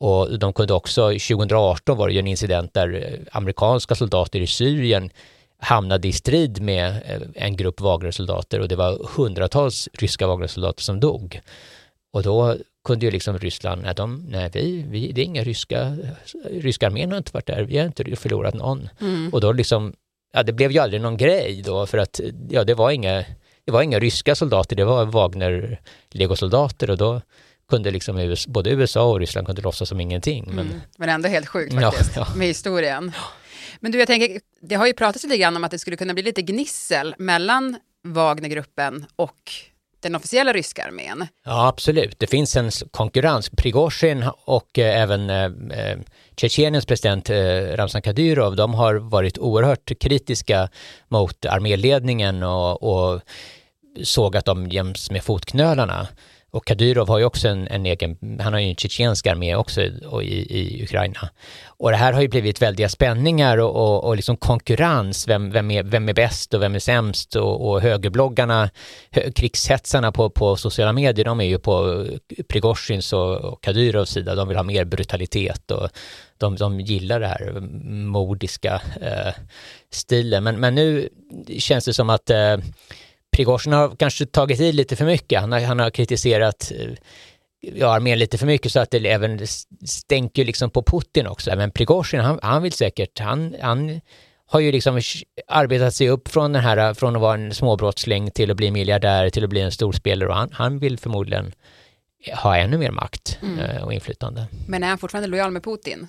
och 0.00 0.38
de 0.38 0.52
kunde 0.52 0.74
också, 0.74 1.08
2018 1.08 1.96
var 1.96 2.08
det 2.08 2.14
ju 2.14 2.18
en 2.18 2.26
incident 2.26 2.74
där 2.74 2.94
eh, 2.94 3.36
amerikanska 3.36 3.94
soldater 3.94 4.40
i 4.40 4.46
Syrien 4.46 5.10
hamnade 5.58 6.08
i 6.08 6.12
strid 6.12 6.62
med 6.62 7.02
en 7.34 7.56
grupp 7.56 7.80
Wagnersoldater 7.80 8.60
och 8.60 8.68
det 8.68 8.76
var 8.76 9.06
hundratals 9.16 9.88
ryska 9.92 10.26
Wagnersoldater 10.26 10.82
som 10.82 11.00
dog. 11.00 11.40
Och 12.12 12.22
då 12.22 12.56
kunde 12.84 13.06
ju 13.06 13.10
liksom 13.10 13.38
Ryssland, 13.38 13.82
nej, 13.82 13.94
de, 13.94 14.26
nej 14.28 14.50
vi, 14.54 14.84
vi, 14.88 15.12
det 15.12 15.20
är 15.20 15.24
inga 15.24 15.44
ryska, 15.44 15.96
ryska 16.50 16.86
armén 16.86 17.10
har 17.10 17.18
inte 17.18 17.30
varit 17.34 17.46
där, 17.46 17.62
vi 17.62 17.78
har 17.78 17.86
inte 17.86 18.16
förlorat 18.16 18.54
någon. 18.54 18.88
Mm. 19.00 19.28
Och 19.32 19.40
då 19.40 19.52
liksom, 19.52 19.92
ja 20.32 20.42
det 20.42 20.52
blev 20.52 20.72
ju 20.72 20.78
aldrig 20.78 21.02
någon 21.02 21.16
grej 21.16 21.62
då 21.64 21.86
för 21.86 21.98
att 21.98 22.20
ja 22.50 22.64
det 22.64 22.74
var 22.74 22.90
inga, 22.90 23.24
det 23.64 23.72
var 23.72 23.82
inga 23.82 23.98
ryska 23.98 24.34
soldater, 24.34 24.76
det 24.76 24.84
var 24.84 25.04
Wagner-legosoldater 25.04 26.90
och 26.90 26.96
då 26.98 27.20
kunde 27.68 27.90
liksom 27.90 28.36
både 28.48 28.70
USA 28.70 29.10
och 29.10 29.20
Ryssland 29.20 29.46
kunde 29.46 29.62
låtsas 29.62 29.88
som 29.88 30.00
ingenting. 30.00 30.44
Men, 30.46 30.66
mm. 30.66 30.80
men 30.98 31.08
ändå 31.08 31.28
helt 31.28 31.48
sjukt 31.48 31.74
faktiskt 31.74 32.16
ja, 32.16 32.26
ja. 32.28 32.36
med 32.36 32.46
historien. 32.46 33.12
Men 33.80 33.92
du, 33.92 33.98
jag 33.98 34.06
tänker, 34.06 34.40
det 34.60 34.74
har 34.74 34.86
ju 34.86 34.92
pratats 34.92 35.24
lite 35.24 35.38
grann 35.38 35.56
om 35.56 35.64
att 35.64 35.70
det 35.70 35.78
skulle 35.78 35.96
kunna 35.96 36.14
bli 36.14 36.22
lite 36.22 36.42
gnissel 36.42 37.14
mellan 37.18 37.76
Wagnergruppen 38.04 39.06
och 39.16 39.52
den 40.02 40.14
officiella 40.14 40.52
ryska 40.52 40.84
armén. 40.84 41.26
Ja, 41.44 41.68
absolut. 41.68 42.18
Det 42.18 42.26
finns 42.26 42.56
en 42.56 42.70
konkurrens. 42.90 43.50
Prigozjin 43.50 44.24
och 44.44 44.78
eh, 44.78 45.02
även 45.02 45.30
eh, 45.30 45.44
eh, 45.78 45.98
Tjetjeniens 46.36 46.86
president 46.86 47.30
eh, 47.30 47.36
Ramzan 47.76 48.02
Kadyrov, 48.02 48.56
de 48.56 48.74
har 48.74 48.94
varit 48.94 49.38
oerhört 49.38 49.92
kritiska 50.00 50.68
mot 51.08 51.46
arméledningen 51.46 52.42
och, 52.42 52.82
och 52.82 53.20
sågat 54.02 54.44
dem 54.44 54.68
jäms 54.68 55.10
med 55.10 55.24
fotknölarna. 55.24 56.08
Och 56.54 56.66
Kadyrov 56.66 57.08
har 57.08 57.18
ju 57.18 57.24
också 57.24 57.48
en, 57.48 57.68
en 57.68 57.86
egen, 57.86 58.38
han 58.40 58.52
har 58.52 58.60
ju 58.60 58.68
en 58.68 58.76
tjetjensk 58.76 59.26
armé 59.26 59.54
också 59.54 59.82
i, 59.82 60.46
i 60.50 60.82
Ukraina. 60.82 61.28
Och 61.66 61.90
det 61.90 61.96
här 61.96 62.12
har 62.12 62.22
ju 62.22 62.28
blivit 62.28 62.62
väldiga 62.62 62.88
spänningar 62.88 63.58
och, 63.58 63.76
och, 63.76 64.04
och 64.04 64.16
liksom 64.16 64.36
konkurrens, 64.36 65.28
vem, 65.28 65.50
vem, 65.50 65.70
är, 65.70 65.82
vem 65.82 66.08
är 66.08 66.12
bäst 66.12 66.54
och 66.54 66.62
vem 66.62 66.74
är 66.74 66.78
sämst 66.78 67.36
och, 67.36 67.68
och 67.68 67.80
högerbloggarna, 67.80 68.70
hö, 69.10 69.30
krigshetsarna 69.32 70.12
på, 70.12 70.30
på 70.30 70.56
sociala 70.56 70.92
medier, 70.92 71.24
de 71.24 71.40
är 71.40 71.44
ju 71.44 71.58
på 71.58 72.06
Prigozjins 72.48 73.12
och, 73.12 73.36
och 73.36 73.62
Kadyrovs 73.62 74.10
sida, 74.10 74.34
de 74.34 74.48
vill 74.48 74.56
ha 74.56 74.64
mer 74.64 74.84
brutalitet 74.84 75.70
och 75.70 75.88
de, 76.38 76.56
de 76.56 76.80
gillar 76.80 77.20
det 77.20 77.26
här 77.26 77.60
mordiska 78.10 78.82
eh, 79.00 79.32
stilen. 79.90 80.44
Men, 80.44 80.60
men 80.60 80.74
nu 80.74 81.08
känns 81.58 81.84
det 81.84 81.94
som 81.94 82.10
att 82.10 82.30
eh, 82.30 82.56
Prigozjin 83.36 83.72
har 83.72 83.96
kanske 83.96 84.26
tagit 84.26 84.60
i 84.60 84.72
lite 84.72 84.96
för 84.96 85.04
mycket. 85.04 85.40
Han 85.40 85.52
har, 85.52 85.60
han 85.60 85.78
har 85.78 85.90
kritiserat 85.90 86.72
eh, 86.78 86.90
ja, 87.60 87.94
armén 87.94 88.18
lite 88.18 88.38
för 88.38 88.46
mycket 88.46 88.72
så 88.72 88.80
att 88.80 88.90
det 88.90 89.08
även 89.08 89.46
stänker 89.86 90.44
liksom 90.44 90.70
på 90.70 90.82
Putin 90.82 91.26
också. 91.26 91.56
Men 91.56 91.70
Prigozjin, 91.70 92.20
han, 92.20 92.38
han 92.42 92.62
vill 92.62 92.72
säkert, 92.72 93.18
han, 93.18 93.56
han 93.60 94.00
har 94.46 94.60
ju 94.60 94.72
liksom 94.72 95.00
arbetat 95.48 95.94
sig 95.94 96.08
upp 96.08 96.28
från 96.28 96.52
den 96.52 96.62
här, 96.62 96.94
från 96.94 97.16
att 97.16 97.22
vara 97.22 97.34
en 97.34 97.54
småbrottsling 97.54 98.30
till 98.30 98.50
att 98.50 98.56
bli 98.56 98.70
miljardär, 98.70 99.30
till 99.30 99.44
att 99.44 99.50
bli 99.50 99.60
en 99.60 99.72
storspelare 99.72 100.28
och 100.28 100.34
han, 100.34 100.48
han 100.52 100.78
vill 100.78 100.98
förmodligen 100.98 101.52
ha 102.42 102.56
ännu 102.56 102.78
mer 102.78 102.90
makt 102.90 103.38
mm. 103.42 103.58
Eh, 103.58 103.82
och 103.82 103.92
inflytande. 103.92 104.46
Men 104.66 104.82
är 104.82 104.88
han 104.88 104.98
fortfarande 104.98 105.28
lojal 105.28 105.50
med 105.50 105.64
Putin? 105.64 106.08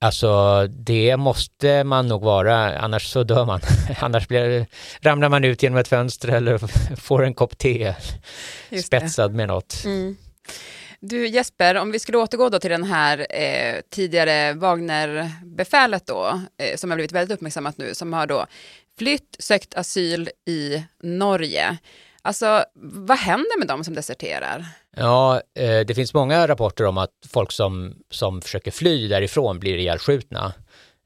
Alltså 0.00 0.66
det 0.66 1.16
måste 1.16 1.84
man 1.84 2.08
nog 2.08 2.22
vara, 2.22 2.78
annars 2.78 3.12
så 3.12 3.22
dör 3.22 3.46
man. 3.46 3.60
annars 4.00 4.28
blir, 4.28 4.66
ramlar 5.00 5.28
man 5.28 5.44
ut 5.44 5.62
genom 5.62 5.78
ett 5.78 5.88
fönster 5.88 6.28
eller 6.28 6.58
får 6.96 7.24
en 7.24 7.34
kopp 7.34 7.58
te 7.58 7.94
spetsad 8.84 9.34
med 9.34 9.48
något. 9.48 9.82
Mm. 9.84 10.16
Du 11.00 11.26
Jesper, 11.26 11.74
om 11.74 11.92
vi 11.92 11.98
skulle 11.98 12.18
återgå 12.18 12.48
då 12.48 12.58
till 12.58 12.70
den 12.70 12.84
här 12.84 13.26
eh, 13.30 13.80
tidigare 13.90 14.52
Wagner-befälet 14.52 16.06
då, 16.06 16.40
eh, 16.58 16.76
som 16.76 16.90
har 16.90 16.96
blivit 16.96 17.12
väldigt 17.12 17.34
uppmärksammat 17.34 17.78
nu, 17.78 17.94
som 17.94 18.12
har 18.12 18.26
då 18.26 18.46
flytt, 18.98 19.36
sökt 19.38 19.74
asyl 19.74 20.30
i 20.46 20.82
Norge. 21.02 21.76
Alltså, 22.26 22.64
vad 22.92 23.18
händer 23.18 23.58
med 23.58 23.68
dem 23.68 23.84
som 23.84 23.94
deserterar? 23.94 24.64
Ja, 24.96 25.40
eh, 25.54 25.80
det 25.80 25.94
finns 25.94 26.14
många 26.14 26.48
rapporter 26.48 26.84
om 26.84 26.98
att 26.98 27.10
folk 27.28 27.52
som, 27.52 27.94
som 28.10 28.42
försöker 28.42 28.70
fly 28.70 29.08
därifrån 29.08 29.60
blir 29.60 29.76
ihjälskjutna. 29.76 30.52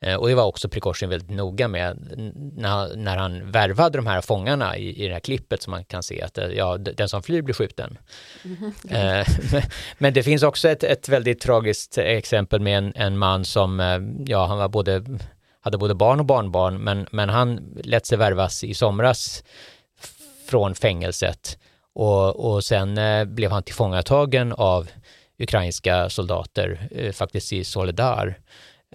Eh, 0.04 0.14
och 0.14 0.28
det 0.28 0.34
var 0.34 0.44
också 0.44 0.68
Prigozjin 0.68 1.08
väldigt 1.08 1.30
noga 1.30 1.68
med 1.68 1.98
när, 2.56 2.96
när 2.96 3.16
han 3.16 3.50
värvade 3.50 3.98
de 3.98 4.06
här 4.06 4.20
fångarna 4.20 4.76
i, 4.76 5.04
i 5.04 5.06
det 5.06 5.12
här 5.12 5.20
klippet 5.20 5.62
som 5.62 5.70
man 5.70 5.84
kan 5.84 6.02
se 6.02 6.22
att 6.22 6.38
eh, 6.38 6.46
ja, 6.46 6.78
den 6.78 7.08
som 7.08 7.22
flyr 7.22 7.42
blir 7.42 7.54
skjuten. 7.54 7.98
Mm. 8.90 9.24
Men 9.98 10.14
det 10.14 10.22
finns 10.22 10.42
också 10.42 10.68
ett, 10.68 10.84
ett 10.84 11.08
väldigt 11.08 11.40
tragiskt 11.40 11.98
exempel 11.98 12.60
med 12.60 12.78
en, 12.78 12.92
en 12.96 13.18
man 13.18 13.44
som, 13.44 13.80
ja 14.26 14.46
han 14.46 14.58
var 14.58 14.68
både, 14.68 15.04
hade 15.60 15.78
både 15.78 15.94
barn 15.94 16.20
och 16.20 16.26
barnbarn 16.26 16.78
men, 16.78 17.06
men 17.12 17.28
han 17.28 17.74
lät 17.84 18.06
sig 18.06 18.18
värvas 18.18 18.64
i 18.64 18.74
somras 18.74 19.44
från 20.50 20.75
fängelset 20.75 21.59
och, 21.95 22.52
och 22.52 22.64
sen 22.64 22.99
eh, 22.99 23.25
blev 23.25 23.50
han 23.50 23.62
tillfångatagen 23.62 24.52
av 24.52 24.90
ukrainska 25.38 26.09
soldater, 26.09 26.88
eh, 26.90 27.12
faktiskt 27.12 27.52
i 27.52 27.64
Soledar. 27.64 28.38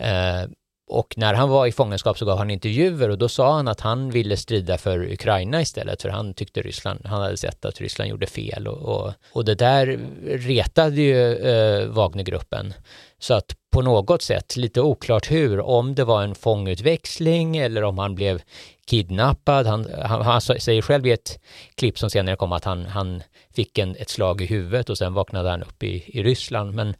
Eh, 0.02 0.44
och 0.88 1.14
när 1.18 1.34
han 1.34 1.50
var 1.50 1.68
i 1.68 1.72
fångenskap 1.72 2.18
så 2.18 2.26
gav 2.26 2.38
han 2.38 2.52
intervjuer 2.52 3.10
och 3.10 3.18
då 3.18 3.30
sa 3.30 3.56
han 3.56 3.68
att 3.68 3.82
han 3.82 4.12
ville 4.12 4.38
strida 4.38 4.78
för 4.78 5.12
Ukraina 5.14 5.62
istället 5.62 6.02
för 6.02 6.10
han 6.10 6.34
tyckte 6.34 6.62
Ryssland, 6.62 7.00
han 7.06 7.22
hade 7.22 7.38
sett 7.38 7.66
att 7.66 7.82
Ryssland 7.82 8.10
gjorde 8.10 8.28
fel 8.28 8.68
och, 8.68 8.78
och, 8.78 9.14
och 9.32 9.46
det 9.46 9.56
där 9.56 10.00
retade 10.26 11.02
ju 11.02 11.36
eh, 11.36 11.88
Wagnergruppen. 11.88 12.74
Så 13.20 13.34
att 13.34 13.56
på 13.72 13.82
något 13.82 14.22
sätt, 14.22 14.56
lite 14.56 14.82
oklart 14.82 15.32
hur, 15.32 15.60
om 15.60 15.96
det 15.96 16.04
var 16.04 16.24
en 16.24 16.36
fångutväxling 16.36 17.58
eller 17.58 17.84
om 17.84 17.98
han 17.98 18.16
blev 18.16 18.42
kidnappad. 18.88 19.68
Han, 19.68 19.88
han, 20.02 20.22
han, 20.22 20.42
säger 20.42 20.82
själv 20.82 21.08
i 21.08 21.12
ett 21.12 21.40
klipp 21.76 22.00
som 22.00 22.10
senare 22.10 22.36
kom 22.36 22.52
att 22.52 22.64
han, 22.64 22.86
han 22.86 23.24
fick 23.54 23.78
en, 23.78 23.96
ett 23.96 24.10
slag 24.10 24.42
i 24.42 24.46
huvudet 24.46 24.90
och 24.90 24.98
sen 24.98 25.14
vaknade 25.14 25.50
han 25.50 25.64
upp 25.64 25.84
i, 25.84 26.04
i 26.08 26.24
Ryssland. 26.24 26.74
Men 26.74 26.96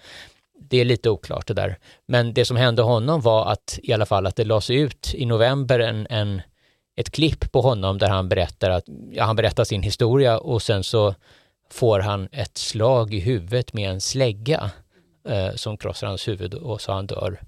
det 0.60 0.78
är 0.78 0.86
lite 0.86 1.10
oklart 1.10 1.48
det 1.48 1.54
där. 1.54 1.78
Men 2.06 2.34
det 2.34 2.46
som 2.46 2.58
hände 2.58 2.82
honom 2.82 3.22
var 3.22 3.52
att 3.52 3.80
i 3.84 3.94
alla 3.94 4.06
fall 4.06 4.26
att 4.26 4.36
det 4.36 4.44
lades 4.44 4.70
ut 4.70 5.12
i 5.14 5.26
november 5.26 5.80
en, 5.80 6.08
en, 6.10 6.42
ett 6.96 7.12
klipp 7.12 7.52
på 7.52 7.62
honom 7.62 7.98
där 7.98 8.10
han 8.10 8.30
berättar, 8.30 8.70
att, 8.70 8.84
ja, 9.12 9.24
han 9.24 9.36
berättar 9.36 9.64
sin 9.64 9.84
historia 9.84 10.38
och 10.38 10.62
sen 10.62 10.84
så 10.84 11.16
får 11.72 12.00
han 12.00 12.30
ett 12.32 12.58
slag 12.58 13.14
i 13.14 13.20
huvudet 13.20 13.74
med 13.74 13.90
en 13.90 14.02
slägga 14.02 14.72
eh, 15.28 15.56
som 15.56 15.78
krossar 15.78 16.08
hans 16.08 16.28
huvud 16.28 16.54
och 16.54 16.82
så 16.82 16.92
han 16.92 17.08
dör. 17.08 17.42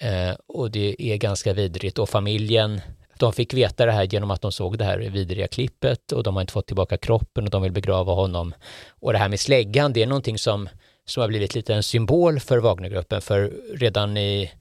Eh, 0.00 0.34
och 0.46 0.70
det 0.70 0.96
är 0.98 1.16
ganska 1.16 1.52
vidrigt 1.52 1.98
och 1.98 2.08
familjen 2.08 2.80
de 3.18 3.32
fick 3.32 3.54
veta 3.54 3.86
det 3.86 3.92
här 3.92 4.04
genom 4.04 4.30
att 4.30 4.42
de 4.42 4.52
såg 4.52 4.78
det 4.78 4.84
här 4.84 4.98
vidriga 4.98 5.48
klippet 5.48 6.12
och 6.12 6.22
de 6.22 6.36
har 6.36 6.40
inte 6.40 6.52
fått 6.52 6.66
tillbaka 6.66 6.96
kroppen 6.96 7.44
och 7.44 7.50
de 7.50 7.62
vill 7.62 7.72
begrava 7.72 8.12
honom. 8.12 8.54
Och 8.88 9.12
det 9.12 9.18
här 9.18 9.28
med 9.28 9.40
släggan, 9.40 9.92
det 9.92 10.02
är 10.02 10.06
någonting 10.06 10.38
som 10.38 10.68
som 11.06 11.20
har 11.20 11.28
blivit 11.28 11.54
lite 11.54 11.74
en 11.74 11.82
symbol 11.82 12.40
för 12.40 12.58
Wagnergruppen. 12.58 13.20
För 13.20 13.52
redan 13.74 14.16
i 14.16 14.52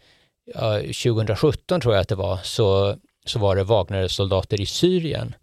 ja, 0.53 0.77
2017 0.79 1.81
tror 1.81 1.93
jag 1.93 2.01
att 2.01 2.07
det 2.07 2.15
var, 2.15 2.39
så, 2.43 2.97
så 3.25 3.39
var 3.39 3.55
det 3.55 3.63
Wagnersoldater 3.63 4.61
i 4.61 4.65
Syrien 4.65 5.35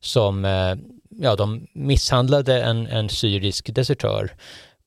som 0.00 0.44
eh, 0.44 0.74
ja, 1.10 1.36
de 1.36 1.66
misshandlade 1.72 2.62
en, 2.62 2.86
en 2.86 3.08
syrisk 3.08 3.74
desertör 3.74 4.30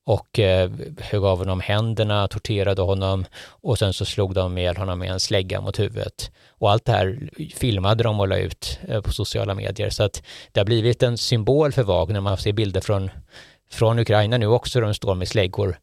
och 0.04 0.38
eh, 0.38 0.70
högg 0.98 1.24
av 1.24 1.38
honom 1.38 1.60
händerna, 1.60 2.28
torterade 2.28 2.82
honom 2.82 3.24
och 3.46 3.78
sen 3.78 3.92
så 3.92 4.04
slog 4.04 4.34
de 4.34 4.58
ihjäl 4.58 4.76
honom 4.76 4.98
med 4.98 5.10
en 5.10 5.20
slägga 5.20 5.60
mot 5.60 5.78
huvudet. 5.78 6.30
Och 6.48 6.70
allt 6.70 6.84
det 6.84 6.92
här 6.92 7.30
filmade 7.54 8.02
de 8.04 8.20
och 8.20 8.28
la 8.28 8.36
ut 8.36 8.78
eh, 8.88 9.00
på 9.00 9.12
sociala 9.12 9.54
medier 9.54 9.90
så 9.90 10.02
att 10.02 10.22
det 10.52 10.60
har 10.60 10.64
blivit 10.64 11.02
en 11.02 11.18
symbol 11.18 11.72
för 11.72 11.82
Wagner. 11.82 12.20
Man 12.20 12.36
ser 12.36 12.52
bilder 12.52 12.80
från, 12.80 13.10
från 13.72 13.98
Ukraina 13.98 14.38
nu 14.38 14.46
också 14.46 14.80
de 14.80 14.94
står 14.94 15.14
med 15.14 15.28
släggor. 15.28 15.76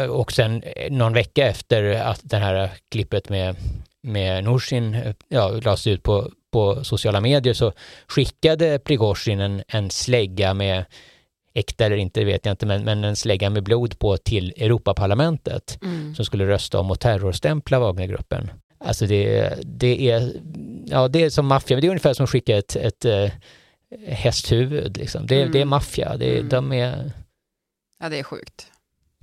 Eh, 0.00 0.06
och 0.06 0.32
sen 0.32 0.62
eh, 0.62 0.92
någon 0.92 1.12
vecka 1.12 1.46
efter 1.46 1.94
att 1.94 2.20
det 2.22 2.36
här 2.36 2.70
klippet 2.88 3.28
med, 3.28 3.56
med 4.02 4.44
Norsin 4.44 4.94
eh, 4.94 5.14
ja, 5.28 5.48
lades 5.48 5.86
ut 5.86 6.02
på, 6.02 6.30
på 6.52 6.84
sociala 6.84 7.20
medier 7.20 7.54
så 7.54 7.72
skickade 8.06 8.78
Prigozjin 8.78 9.40
en, 9.40 9.62
en 9.68 9.90
slägga 9.90 10.54
med 10.54 10.84
äkta 11.54 11.86
eller 11.86 11.96
inte 11.96 12.24
vet 12.24 12.46
jag 12.46 12.52
inte, 12.52 12.66
men, 12.66 12.84
men 12.84 13.04
en 13.04 13.16
slägga 13.16 13.50
med 13.50 13.62
blod 13.62 13.98
på 13.98 14.16
till 14.16 14.52
Europaparlamentet 14.56 15.78
mm. 15.82 16.14
som 16.14 16.24
skulle 16.24 16.46
rösta 16.46 16.80
om 16.80 16.90
att 16.90 17.00
terrorstämpla 17.00 17.78
Wagnergruppen. 17.78 18.50
Alltså 18.84 19.06
det, 19.06 19.54
det, 19.62 20.10
är, 20.10 20.32
ja, 20.86 21.08
det 21.08 21.22
är 21.22 21.30
som 21.30 21.46
maffia, 21.46 21.80
det 21.80 21.86
är 21.86 21.88
ungefär 21.88 22.14
som 22.14 22.24
att 22.24 22.30
skicka 22.30 22.56
ett, 22.56 22.76
ett 22.76 23.04
hästhuvud. 24.06 24.96
Liksom. 24.96 25.26
Det, 25.26 25.40
mm. 25.40 25.52
det 25.52 25.60
är 25.60 25.64
maffia, 25.64 26.16
det, 26.16 26.36
mm. 26.36 26.48
de 26.48 26.72
är... 26.72 27.12
Ja, 27.98 28.08
det 28.08 28.18
är 28.18 28.22
sjukt. 28.22 28.66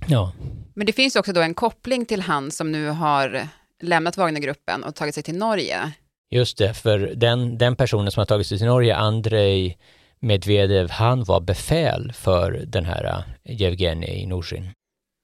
Ja. 0.08 0.32
Men 0.74 0.86
det 0.86 0.92
finns 0.92 1.16
också 1.16 1.32
då 1.32 1.40
en 1.40 1.54
koppling 1.54 2.06
till 2.06 2.22
han 2.22 2.50
som 2.50 2.72
nu 2.72 2.88
har 2.88 3.48
lämnat 3.82 4.16
Wagnergruppen 4.16 4.84
och 4.84 4.94
tagit 4.94 5.14
sig 5.14 5.22
till 5.22 5.36
Norge. 5.36 5.92
Just 6.30 6.58
det, 6.58 6.74
för 6.74 6.98
den, 6.98 7.58
den 7.58 7.76
personen 7.76 8.10
som 8.10 8.20
har 8.20 8.26
tagit 8.26 8.46
sig 8.46 8.58
till 8.58 8.66
Norge, 8.66 8.96
Andrei 8.96 9.76
Medvedev, 10.20 10.90
han 10.90 11.24
var 11.24 11.40
befäl 11.40 12.12
för 12.12 12.64
den 12.66 12.84
här 12.84 13.24
Jevgenij 13.44 14.26
Norsin. 14.26 14.70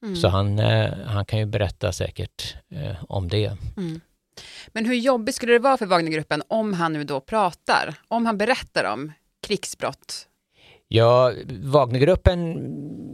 Mm. 0.02 0.16
Så 0.16 0.28
han, 0.28 0.58
eh, 0.58 0.92
han 1.06 1.24
kan 1.24 1.38
ju 1.38 1.46
berätta 1.46 1.92
säkert 1.92 2.56
eh, 2.70 3.04
om 3.08 3.28
det. 3.28 3.56
Mm. 3.76 4.00
Men 4.68 4.86
hur 4.86 4.94
jobbigt 4.94 5.34
skulle 5.34 5.52
det 5.52 5.58
vara 5.58 5.76
för 5.76 5.86
Wagnergruppen 5.86 6.42
om 6.48 6.72
han 6.72 6.92
nu 6.92 7.04
då 7.04 7.20
pratar, 7.20 7.94
om 8.08 8.26
han 8.26 8.38
berättar 8.38 8.84
om 8.84 9.12
krigsbrott? 9.46 10.26
Ja, 10.88 11.32
Wagnergruppen, 11.62 12.56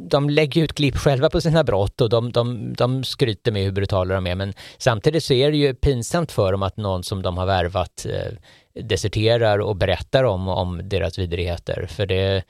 de 0.09 0.31
lägger 0.31 0.63
ut 0.63 0.73
klipp 0.73 0.97
själva 0.97 1.31
på 1.31 1.41
sina 1.41 1.65
brott 1.65 2.01
och 2.01 2.09
de, 2.09 2.33
de, 2.33 2.73
de 2.73 3.05
skryter 3.05 3.53
med 3.53 3.63
hur 3.63 3.73
brutala 3.73 4.15
de 4.15 4.27
är, 4.27 4.35
men 4.35 4.55
samtidigt 4.79 5.25
så 5.25 5.35
är 5.35 5.51
det 5.51 5.57
ju 5.57 5.75
pinsamt 5.75 6.33
för 6.33 6.53
dem 6.53 6.63
att 6.63 6.77
någon 6.77 7.03
som 7.03 7.23
de 7.23 7.39
har 7.39 7.47
värvat 7.47 8.07
eh, 8.09 8.83
deserterar 8.83 9.59
och 9.59 9.77
berättar 9.77 10.25
om, 10.25 10.49
om 10.49 10.89
deras 10.89 11.19
vidrigheter, 11.19 11.87
för 11.87 12.07
det, 12.07 12.43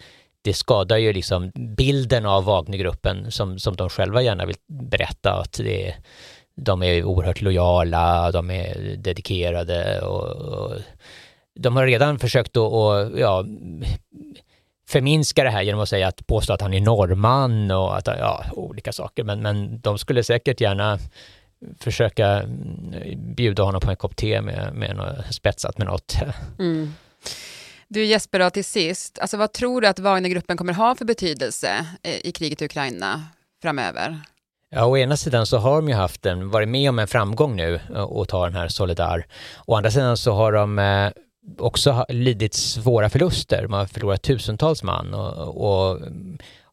det 0.43 0.55
skadar 0.55 0.97
ju 0.97 1.13
liksom 1.13 1.53
bilden 1.77 2.27
av 2.27 2.45
Wagnergruppen 2.45 3.31
som, 3.31 3.59
som 3.59 3.77
de 3.77 3.89
själva 3.89 4.23
gärna 4.23 4.47
vill 4.47 4.57
berätta 4.69 5.33
att 5.33 5.53
det 5.53 5.89
är, 5.89 5.97
de 6.57 6.83
är 6.83 7.05
oerhört 7.05 7.41
lojala, 7.41 8.31
de 8.31 8.51
är 8.51 8.97
dedikerade 8.97 10.01
och, 10.01 10.27
och 10.29 10.73
de 11.55 11.77
har 11.77 11.87
redan 11.87 12.19
försökt 12.19 12.57
att, 12.57 12.73
och, 12.73 13.19
ja, 13.19 13.45
förminska 14.89 15.45
det 15.45 15.51
här 15.51 15.63
genom 15.63 15.81
att 15.81 15.89
säga 15.89 16.09
att 16.09 16.27
påstå 16.27 16.53
att 16.53 16.61
han 16.61 16.75
är 16.75 16.81
norrman 16.81 17.71
och 17.71 17.97
att, 17.99 18.07
ja, 18.07 18.45
olika 18.53 18.93
saker. 18.93 19.25
Men, 19.25 19.43
men 19.43 19.81
de 19.81 19.99
skulle 19.99 20.25
säkert 20.25 20.61
gärna 20.61 20.99
försöka 21.81 22.27
mm, 22.27 23.35
bjuda 23.35 23.63
honom 23.63 23.81
på 23.81 23.91
en 23.91 23.97
kopp 23.97 24.17
te 24.17 24.41
med, 24.41 24.75
med 24.75 24.97
något 24.97 25.35
spetsat 25.35 25.79
med 25.79 25.87
något. 25.87 26.17
Mm. 26.59 26.95
Du 27.89 28.05
Jesper, 28.05 28.39
då, 28.39 28.51
till 28.51 28.65
sist, 28.65 29.19
alltså 29.19 29.37
vad 29.37 29.53
tror 29.53 29.81
du 29.81 29.87
att 29.87 29.99
Wagnergruppen 29.99 30.57
kommer 30.57 30.73
ha 30.73 30.95
för 30.95 31.05
betydelse 31.05 31.87
eh, 32.03 32.27
i 32.27 32.33
kriget 32.33 32.63
i 32.63 32.65
Ukraina 32.65 33.23
framöver? 33.63 34.21
Ja, 34.71 34.87
å 34.87 34.97
ena 34.97 35.17
sidan 35.17 35.47
så 35.47 35.59
har 35.59 35.77
de 35.77 35.89
ju 35.89 35.95
haft 35.95 36.27
en, 36.27 36.51
varit 36.51 36.69
med 36.69 36.89
om 36.89 36.99
en 36.99 37.09
framgång 37.09 37.57
nu 37.57 37.81
eh, 37.95 38.03
och 38.03 38.29
ta 38.29 38.45
den 38.45 38.55
här 38.55 38.69
Solidar. 38.69 39.27
Å 39.67 39.75
andra 39.75 39.91
sidan 39.91 40.17
så 40.17 40.33
har 40.33 40.53
de 40.53 40.79
eh, 40.79 41.11
också 41.59 42.05
lidit 42.09 42.55
svåra 42.55 43.11
förluster. 43.11 43.67
Man 43.69 43.79
har 43.79 43.87
förlorat 43.87 44.23
tusentals 44.23 44.83
man 44.83 45.15
och, 45.15 45.91
och 45.91 46.01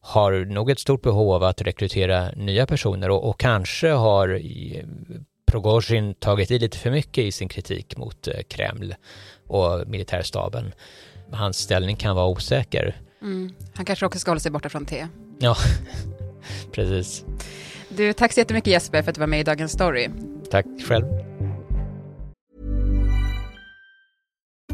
har 0.00 0.44
nog 0.44 0.70
ett 0.70 0.78
stort 0.78 1.02
behov 1.02 1.32
av 1.32 1.42
att 1.42 1.62
rekrytera 1.62 2.30
nya 2.30 2.66
personer 2.66 3.10
och, 3.10 3.28
och 3.28 3.40
kanske 3.40 3.88
har 3.88 4.40
Prigozjin 5.50 6.14
tagit 6.14 6.50
i 6.50 6.58
lite 6.58 6.78
för 6.78 6.90
mycket 6.90 7.24
i 7.24 7.32
sin 7.32 7.48
kritik 7.48 7.96
mot 7.96 8.28
eh, 8.28 8.34
Kreml 8.48 8.94
och 9.46 9.88
militärstaben. 9.88 10.72
Hans 11.32 11.58
ställning 11.58 11.96
kan 11.96 12.16
vara 12.16 12.26
osäker. 12.26 13.00
Mm. 13.22 13.54
Han 13.74 13.84
kanske 13.84 14.06
också 14.06 14.18
ska 14.18 14.30
hålla 14.30 14.40
sig 14.40 14.50
borta 14.50 14.68
från 14.68 14.86
te. 14.86 15.06
Ja, 15.38 15.56
precis. 16.72 17.24
Du, 17.88 18.12
tack 18.12 18.32
så 18.32 18.40
jättemycket 18.40 18.70
Jesper 18.70 19.02
för 19.02 19.10
att 19.10 19.14
du 19.14 19.20
var 19.20 19.26
med 19.26 19.40
i 19.40 19.44
Dagens 19.44 19.72
Story. 19.72 20.08
Tack 20.50 20.66
själv. 20.88 21.29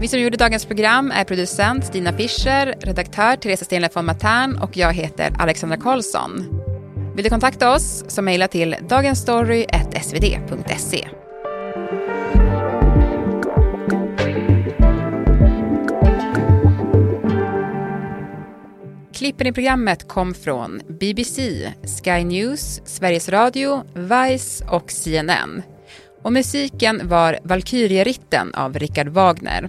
Vi 0.00 0.08
som 0.08 0.20
gjorde 0.20 0.36
dagens 0.36 0.64
program 0.64 1.10
är 1.10 1.24
producent 1.24 1.86
Stina 1.86 2.12
Fischer, 2.12 2.74
redaktör 2.80 3.36
Teresa 3.36 3.64
Stenle 3.64 3.88
von 3.94 4.06
Matern 4.06 4.58
och 4.58 4.76
jag 4.76 4.92
heter 4.92 5.32
Alexandra 5.38 5.76
Karlsson. 5.76 6.62
Vill 7.14 7.24
du 7.24 7.30
kontakta 7.30 7.74
oss 7.74 8.04
så 8.08 8.22
mejla 8.22 8.48
till 8.48 8.76
dagensstory.svd.se. 8.88 11.08
Klippen 19.14 19.46
i 19.46 19.52
programmet 19.52 20.08
kom 20.08 20.34
från 20.34 20.80
BBC, 20.88 21.72
Sky 22.04 22.24
News, 22.24 22.80
Sveriges 22.84 23.28
Radio, 23.28 23.82
Vice 23.94 24.64
och 24.70 24.90
CNN. 24.90 25.62
Och 26.22 26.32
musiken 26.32 27.08
var 27.08 27.38
Valkyrieritten 27.42 28.54
av 28.54 28.78
Richard 28.78 29.08
Wagner. 29.08 29.68